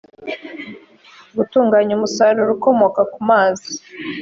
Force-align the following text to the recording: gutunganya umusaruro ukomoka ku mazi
gutunganya 1.35 1.91
umusaruro 1.97 2.51
ukomoka 2.57 3.01
ku 3.11 3.19
mazi 3.29 3.71